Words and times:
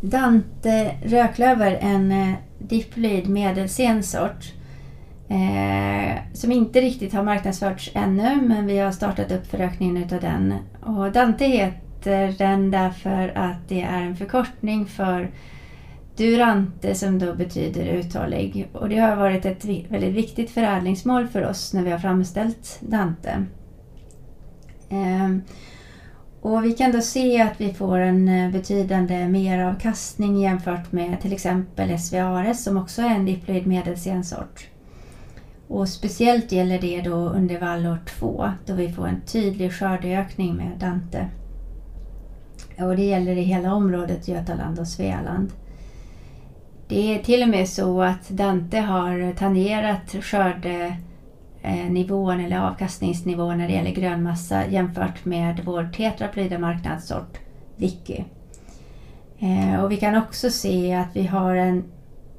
Dante 0.00 0.94
röklöver, 1.02 1.78
en 1.80 2.12
eh, 2.12 2.34
diploid 2.58 3.28
medelsen 3.28 4.02
sort 4.02 4.52
eh, 5.28 6.18
som 6.32 6.52
inte 6.52 6.80
riktigt 6.80 7.12
har 7.12 7.22
marknadsförts 7.22 7.90
ännu 7.94 8.42
men 8.42 8.66
vi 8.66 8.78
har 8.78 8.92
startat 8.92 9.32
upp 9.32 9.46
förökningen 9.46 9.96
utav 9.96 10.20
den. 10.20 10.54
Och 10.80 11.12
Dante 11.12 11.44
heter 11.44 12.34
den 12.38 12.70
därför 12.70 13.32
att 13.34 13.68
det 13.68 13.82
är 13.82 14.02
en 14.02 14.16
förkortning 14.16 14.86
för 14.86 15.30
Durante 16.18 16.94
som 16.94 17.18
då 17.18 17.34
betyder 17.34 17.86
uthållig. 17.86 18.68
Och 18.72 18.88
det 18.88 18.98
har 18.98 19.16
varit 19.16 19.46
ett 19.46 19.64
väldigt 19.64 20.14
viktigt 20.14 20.50
förädlingsmål 20.50 21.28
för 21.28 21.46
oss 21.46 21.72
när 21.72 21.82
vi 21.82 21.90
har 21.90 21.98
framställt 21.98 22.78
Dante. 22.80 23.44
Eh, 24.88 25.36
och 26.40 26.64
vi 26.64 26.72
kan 26.72 26.92
då 26.92 27.00
se 27.00 27.42
att 27.42 27.60
vi 27.60 27.74
får 27.74 27.98
en 27.98 28.28
eh, 28.28 28.50
betydande 28.50 29.28
meravkastning 29.28 30.40
jämfört 30.40 30.92
med 30.92 31.20
till 31.20 31.32
exempel 31.32 31.98
SVARS 31.98 32.64
som 32.64 32.76
också 32.76 33.02
är 33.02 33.10
en 33.10 33.24
diploid 33.24 33.66
medelsensort. 33.66 34.68
Och 35.68 35.88
speciellt 35.88 36.52
gäller 36.52 36.80
det 36.80 37.00
då 37.00 37.14
under 37.14 37.60
vallår 37.60 37.98
2 38.06 38.50
då 38.66 38.74
vi 38.74 38.92
får 38.92 39.06
en 39.06 39.20
tydlig 39.20 39.72
skördeökning 39.72 40.56
med 40.56 40.78
Dante. 40.78 41.28
Och 42.78 42.96
det 42.96 43.04
gäller 43.04 43.36
i 43.36 43.42
hela 43.42 43.74
området 43.74 44.28
Götaland 44.28 44.78
och 44.78 44.88
Svealand. 44.88 45.52
Det 46.88 47.14
är 47.14 47.22
till 47.22 47.42
och 47.42 47.48
med 47.48 47.68
så 47.68 48.02
att 48.02 48.28
Dante 48.28 48.78
har 48.78 49.32
tangerat 49.32 50.24
skörde 50.24 50.96
Eh, 51.62 51.90
nivån 51.90 52.40
eller 52.40 52.58
avkastningsnivån 52.58 53.58
när 53.58 53.68
det 53.68 53.74
gäller 53.74 53.90
grönmassa 53.90 54.66
jämfört 54.66 55.24
med 55.24 55.60
vår 55.64 55.90
tetraplyda 55.96 56.58
marknadssort 56.58 57.38
Vicky. 57.76 58.24
Eh, 59.38 59.84
och 59.84 59.92
vi 59.92 59.96
kan 59.96 60.16
också 60.16 60.50
se 60.50 60.94
att 60.94 61.16
vi 61.16 61.26
har 61.26 61.54
en 61.54 61.84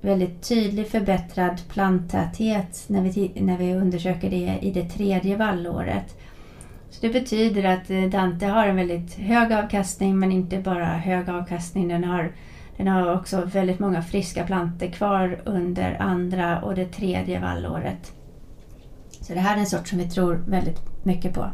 väldigt 0.00 0.48
tydlig 0.48 0.88
förbättrad 0.88 1.60
planttäthet 1.68 2.84
när 2.86 3.02
vi, 3.02 3.32
när 3.34 3.58
vi 3.58 3.74
undersöker 3.74 4.30
det 4.30 4.58
i 4.62 4.70
det 4.70 4.84
tredje 4.84 5.36
vallåret. 5.36 6.18
Så 6.90 7.06
det 7.06 7.12
betyder 7.12 7.64
att 7.64 7.90
eh, 7.90 8.02
Dante 8.02 8.46
har 8.46 8.66
en 8.66 8.76
väldigt 8.76 9.14
hög 9.14 9.52
avkastning 9.52 10.18
men 10.18 10.32
inte 10.32 10.58
bara 10.58 10.84
hög 10.84 11.28
avkastning, 11.30 11.88
den 11.88 12.04
har, 12.04 12.32
den 12.76 12.88
har 12.88 13.14
också 13.14 13.44
väldigt 13.44 13.78
många 13.78 14.02
friska 14.02 14.44
plantor 14.46 14.86
kvar 14.86 15.40
under 15.44 15.96
andra 16.02 16.62
och 16.62 16.74
det 16.74 16.86
tredje 16.86 17.40
vallåret. 17.40 18.17
Så 19.28 19.34
det 19.34 19.40
här 19.40 19.56
är 19.56 19.60
en 19.60 19.66
sort 19.66 19.88
som 19.88 19.98
vi 19.98 20.10
tror 20.10 20.34
väldigt 20.46 20.82
mycket 21.02 21.34
på. 21.34 21.46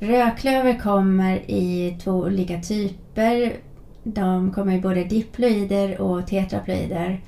Rödklöver 0.00 0.78
kommer 0.78 1.50
i 1.50 1.98
två 2.04 2.12
olika 2.12 2.60
typer. 2.60 3.56
De 4.02 4.52
kommer 4.52 4.74
i 4.74 4.80
både 4.80 5.04
diploider 5.04 6.00
och 6.00 6.26
tetraploider. 6.26 7.20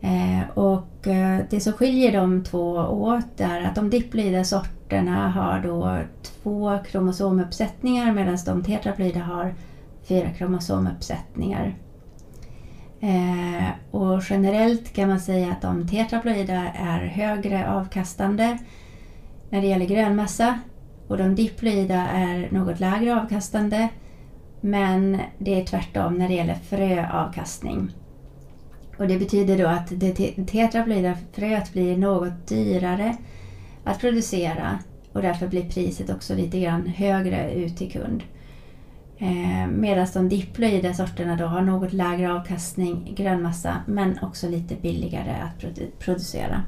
Eh, 0.00 0.50
och 0.54 1.06
eh, 1.06 1.40
det 1.50 1.60
som 1.60 1.72
skiljer 1.72 2.12
de 2.12 2.44
två 2.44 2.72
åt 2.76 3.40
är 3.40 3.62
att 3.62 3.74
de 3.74 3.90
diploida 3.90 4.44
sorterna 4.44 5.30
har 5.30 5.60
då 5.60 5.98
två 6.22 6.78
kromosomuppsättningar 6.90 8.12
medan 8.12 8.38
de 8.46 8.64
tetraploida 8.64 9.20
har 9.20 9.54
fyra 10.08 10.30
kromosomuppsättningar. 10.30 11.74
Eh, 13.00 13.45
och 14.16 14.22
generellt 14.30 14.92
kan 14.92 15.08
man 15.08 15.20
säga 15.20 15.52
att 15.52 15.62
de 15.62 15.88
tetraploida 15.88 16.72
är 16.74 17.06
högre 17.06 17.72
avkastande 17.72 18.58
när 19.50 19.60
det 19.60 19.66
gäller 19.66 19.86
grönmassa 19.86 20.60
och 21.08 21.18
de 21.18 21.34
diploida 21.34 22.08
är 22.08 22.48
något 22.50 22.80
lägre 22.80 23.20
avkastande 23.20 23.88
men 24.60 25.20
det 25.38 25.60
är 25.60 25.64
tvärtom 25.64 26.18
när 26.18 26.28
det 26.28 26.34
gäller 26.34 26.54
fröavkastning. 26.54 27.90
Och 28.98 29.08
det 29.08 29.18
betyder 29.18 29.58
då 29.58 29.66
att 29.66 29.88
det 29.90 30.12
tetraploida 30.46 31.16
fröet 31.32 31.72
blir 31.72 31.96
något 31.96 32.46
dyrare 32.48 33.16
att 33.84 34.00
producera 34.00 34.78
och 35.12 35.22
därför 35.22 35.48
blir 35.48 35.70
priset 35.70 36.10
också 36.10 36.34
lite 36.34 36.60
grann 36.60 36.86
högre 36.86 37.54
ut 37.54 37.76
till 37.76 37.92
kund. 37.92 38.22
Eh, 39.18 39.66
Medan 39.68 40.06
de 40.14 40.28
diploida 40.28 40.94
sorterna 40.94 41.36
då 41.36 41.44
har 41.44 41.62
något 41.62 41.92
lägre 41.92 42.32
avkastning 42.32 43.12
grönmassa 43.16 43.76
men 43.86 44.18
också 44.22 44.48
lite 44.48 44.74
billigare 44.74 45.30
att 45.42 45.58
produ 45.60 45.90
producera. 45.98 46.62